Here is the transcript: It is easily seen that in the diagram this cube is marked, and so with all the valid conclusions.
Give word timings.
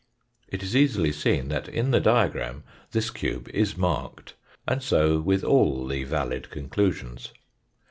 It 0.47 0.63
is 0.63 0.75
easily 0.75 1.11
seen 1.11 1.49
that 1.49 1.67
in 1.67 1.91
the 1.91 1.99
diagram 1.99 2.63
this 2.89 3.11
cube 3.11 3.47
is 3.49 3.77
marked, 3.77 4.33
and 4.67 4.81
so 4.81 5.19
with 5.19 5.43
all 5.43 5.85
the 5.85 6.03
valid 6.05 6.49
conclusions. 6.49 7.31